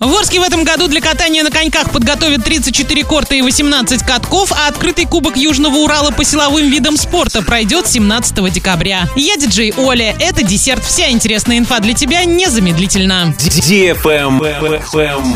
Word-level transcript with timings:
В 0.00 0.14
Орске 0.14 0.38
в 0.38 0.44
этом 0.44 0.62
году 0.62 0.86
для 0.86 1.00
катания 1.00 1.42
на 1.42 1.50
коньках 1.50 1.90
подготовят 1.90 2.44
34 2.44 3.02
корта 3.02 3.34
и 3.34 3.42
18 3.42 4.04
катков, 4.04 4.52
а 4.52 4.68
открытый 4.68 5.06
кубок 5.06 5.36
Южного 5.36 5.74
Урала 5.78 6.12
по 6.12 6.22
силовым 6.22 6.70
видам 6.70 6.96
спорта 6.96 7.42
пройдет 7.42 7.88
17 7.88 8.52
декабря. 8.52 9.08
Я 9.16 9.36
диджей 9.36 9.74
Оля. 9.76 10.14
Это 10.20 10.44
десерт. 10.44 10.84
Вся 10.84 11.10
интересная 11.10 11.58
инфа 11.58 11.80
для 11.80 11.94
тебя 11.94 12.24
незамедлительно. 12.24 13.34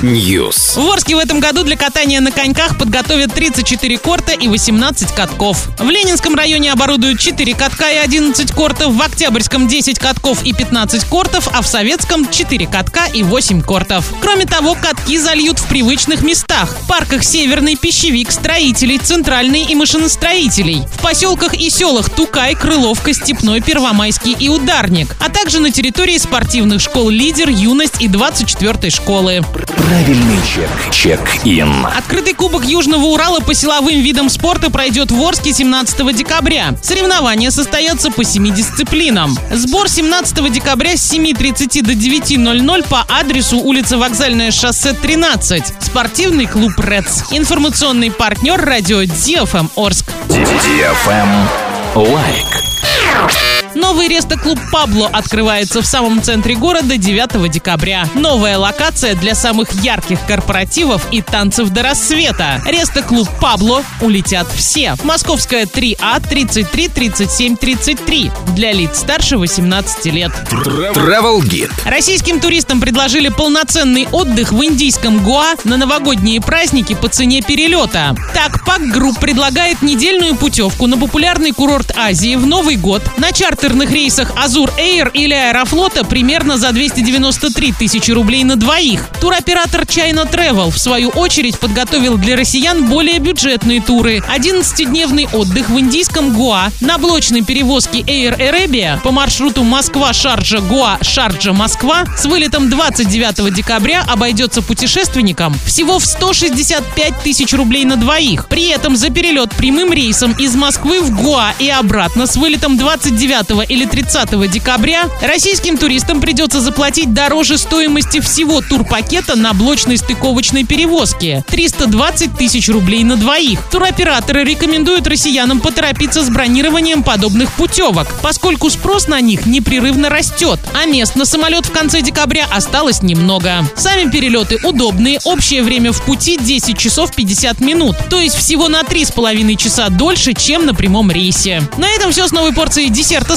News. 0.00 0.80
В 0.80 0.92
Орске 0.92 1.16
в 1.16 1.18
этом 1.18 1.40
году 1.40 1.64
для 1.64 1.76
катания 1.76 2.20
на 2.20 2.30
коньках 2.30 2.78
подготовят 2.78 3.34
34 3.34 3.98
корта 3.98 4.30
и 4.30 4.46
18 4.46 5.12
катков. 5.12 5.70
В 5.76 5.90
Ленинском 5.90 6.36
районе 6.36 6.70
оборудуют 6.70 7.18
4 7.18 7.52
катка 7.54 7.90
и 7.90 7.96
11 7.96 8.52
кортов, 8.52 8.94
в 8.94 9.02
Октябрьском 9.02 9.66
10 9.66 9.98
катков 9.98 10.44
и 10.44 10.52
15 10.52 11.02
кортов, 11.06 11.48
а 11.52 11.62
в 11.62 11.66
Советском 11.66 12.30
4 12.30 12.64
катка 12.68 13.06
и 13.12 13.24
8 13.24 13.62
кортов. 13.62 14.04
Кроме 14.20 14.46
того, 14.52 14.74
катки 14.74 15.16
зальют 15.16 15.58
в 15.58 15.66
привычных 15.66 16.20
местах. 16.20 16.76
В 16.82 16.86
парках 16.86 17.24
Северный, 17.24 17.74
Пищевик, 17.74 18.30
Строителей, 18.30 18.98
Центральный 18.98 19.62
и 19.62 19.74
Машиностроителей. 19.74 20.82
В 20.92 21.00
поселках 21.00 21.54
и 21.54 21.70
селах 21.70 22.10
Тукай, 22.10 22.54
Крыловка, 22.54 23.14
Степной, 23.14 23.62
Первомайский 23.62 24.36
и 24.38 24.50
Ударник. 24.50 25.16
А 25.20 25.30
также 25.30 25.58
на 25.58 25.70
территории 25.70 26.18
спортивных 26.18 26.82
школ 26.82 27.08
«Лидер», 27.08 27.48
«Юность» 27.48 28.02
и 28.02 28.08
24-й 28.08 28.90
школы. 28.90 29.42
Правильный 29.74 30.38
чек. 30.46 30.68
Чек-ин. 30.92 31.86
Открытый 31.86 32.34
кубок 32.34 32.66
Южного 32.66 33.06
Урала 33.06 33.40
по 33.40 33.54
силовым 33.54 34.02
видам 34.02 34.28
спорта 34.28 34.70
пройдет 34.70 35.10
в 35.10 35.22
Орске 35.22 35.54
17 35.54 36.14
декабря. 36.14 36.74
Соревнования 36.82 37.50
состоятся 37.50 38.10
по 38.10 38.22
семи 38.22 38.50
дисциплинам. 38.50 39.38
Сбор 39.50 39.88
17 39.88 40.52
декабря 40.52 40.96
с 40.96 41.10
7.30 41.10 41.82
до 41.82 41.92
9.00 41.92 42.88
по 42.88 43.04
адресу 43.08 43.58
улица 43.58 43.96
Вокзальное 44.42 44.50
шоссе 44.50 44.92
13. 44.92 45.64
Спортивный 45.78 46.46
клуб 46.46 46.72
«Рец». 46.78 47.26
Информационный 47.30 48.10
партнер 48.10 48.60
радио 48.60 49.02
DFM 49.02 49.70
Орск. 49.76 50.06
DFM 50.28 51.48
лайк. 51.94 53.51
Новый 53.74 54.08
рестоклуб 54.08 54.58
«Пабло» 54.70 55.08
открывается 55.08 55.80
в 55.80 55.86
самом 55.86 56.22
центре 56.22 56.54
города 56.54 56.98
9 56.98 57.50
декабря. 57.50 58.06
Новая 58.14 58.58
локация 58.58 59.14
для 59.14 59.34
самых 59.34 59.72
ярких 59.82 60.18
корпоративов 60.26 61.06
и 61.10 61.22
танцев 61.22 61.70
до 61.70 61.82
рассвета. 61.82 62.60
Рестоклуб 62.66 63.28
«Пабло» 63.40 63.82
улетят 64.00 64.46
все. 64.54 64.94
Московская 65.04 65.64
3А 65.64 66.22
33 66.26 66.88
37 66.88 67.56
33 67.56 68.30
для 68.54 68.72
лиц 68.72 68.98
старше 68.98 69.38
18 69.38 70.06
лет. 70.06 70.32
Travel 70.50 71.40
Guide. 71.40 71.72
Российским 71.86 72.40
туристам 72.40 72.80
предложили 72.80 73.28
полноценный 73.28 74.06
отдых 74.12 74.52
в 74.52 74.62
индийском 74.64 75.22
Гоа 75.24 75.54
на 75.64 75.76
новогодние 75.76 76.40
праздники 76.40 76.94
по 76.94 77.08
цене 77.08 77.40
перелета. 77.40 78.14
Так, 78.34 78.64
Pac 78.66 78.82
Group 78.82 79.18
предлагает 79.18 79.80
недельную 79.82 80.36
путевку 80.36 80.86
на 80.86 80.98
популярный 80.98 81.52
курорт 81.52 81.92
Азии 81.96 82.36
в 82.36 82.46
Новый 82.46 82.76
год 82.76 83.02
на 83.16 83.32
чартерных 83.62 83.92
рейсах 83.92 84.32
Азур 84.36 84.72
Эйр 84.76 85.08
или 85.14 85.34
Аэрофлота 85.34 86.04
примерно 86.04 86.58
за 86.58 86.72
293 86.72 87.72
тысячи 87.72 88.10
рублей 88.10 88.42
на 88.42 88.56
двоих. 88.56 89.08
Туроператор 89.20 89.82
China 89.82 90.28
Travel, 90.28 90.72
в 90.72 90.78
свою 90.78 91.10
очередь, 91.10 91.60
подготовил 91.60 92.18
для 92.18 92.34
россиян 92.34 92.86
более 92.86 93.20
бюджетные 93.20 93.80
туры. 93.80 94.20
11-дневный 94.36 95.28
отдых 95.32 95.70
в 95.70 95.78
индийском 95.78 96.34
Гоа 96.34 96.72
на 96.80 96.98
блочной 96.98 97.42
перевозке 97.42 98.00
Air 98.00 98.36
Arabia 98.36 99.00
по 99.00 99.12
маршруту 99.12 99.62
Москва-Шарджа-Гоа, 99.62 100.98
Шарджа-Москва 101.00 102.04
с 102.18 102.26
вылетом 102.26 102.68
29 102.68 103.54
декабря 103.54 104.02
обойдется 104.08 104.60
путешественникам 104.62 105.54
всего 105.64 106.00
в 106.00 106.04
165 106.04 107.22
тысяч 107.22 107.52
рублей 107.52 107.84
на 107.84 107.94
двоих. 107.94 108.48
При 108.48 108.70
этом 108.70 108.96
за 108.96 109.10
перелет 109.10 109.54
прямым 109.54 109.92
рейсом 109.92 110.32
из 110.32 110.56
Москвы 110.56 111.00
в 111.00 111.14
Гоа 111.22 111.54
и 111.60 111.68
обратно 111.68 112.26
с 112.26 112.36
вылетом 112.36 112.76
29 112.76 113.51
или 113.60 113.84
30 113.84 114.50
декабря 114.50 115.04
российским 115.20 115.76
туристам 115.76 116.20
придется 116.20 116.60
заплатить 116.60 117.12
дороже 117.12 117.58
стоимости 117.58 118.20
всего 118.20 118.60
турпакета 118.62 119.36
на 119.36 119.52
блочной 119.52 119.98
стыковочной 119.98 120.64
перевозке– 120.64 121.44
320 121.48 122.36
тысяч 122.36 122.68
рублей 122.68 123.04
на 123.04 123.16
двоих. 123.16 123.60
Туроператоры 123.70 124.44
рекомендуют 124.44 125.06
россиянам 125.06 125.60
поторопиться 125.60 126.24
с 126.24 126.30
бронированием 126.30 127.02
подобных 127.02 127.52
путевок, 127.52 128.06
поскольку 128.22 128.70
спрос 128.70 129.08
на 129.08 129.20
них 129.20 129.46
непрерывно 129.46 130.08
растет, 130.08 130.58
а 130.74 130.86
мест 130.86 131.16
на 131.16 131.24
самолет 131.24 131.66
в 131.66 131.72
конце 131.72 132.00
декабря 132.00 132.46
осталось 132.50 133.02
немного. 133.02 133.68
Сами 133.76 134.10
перелеты 134.10 134.58
удобные, 134.62 135.20
общее 135.24 135.62
время 135.62 135.92
в 135.92 136.02
пути 136.02 136.38
10 136.38 136.78
часов 136.78 137.14
50 137.14 137.60
минут, 137.60 137.96
то 138.08 138.18
есть 138.18 138.36
всего 138.36 138.68
на 138.68 138.80
3,5 138.82 139.56
часа 139.56 139.88
дольше, 139.88 140.34
чем 140.34 140.66
на 140.66 140.74
прямом 140.74 141.10
рейсе. 141.10 141.62
На 141.76 141.88
этом 141.90 142.12
все 142.12 142.26
с 142.26 142.32
новой 142.32 142.52
порцией 142.52 142.90
десерта 142.90 143.36